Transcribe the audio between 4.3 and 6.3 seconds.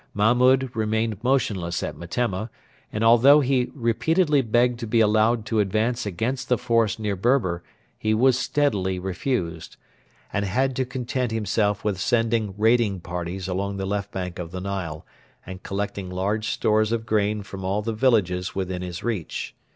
begged to be allowed to advance